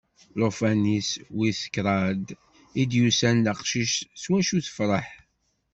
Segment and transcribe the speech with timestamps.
[0.39, 2.25] Llufan-is wis kraḍ
[2.81, 5.07] i d-yusan d aqcic s wacu tefreḥ.